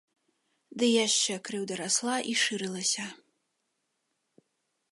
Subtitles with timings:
[0.83, 3.05] Ды яшчэ крыўда расла і шырылася.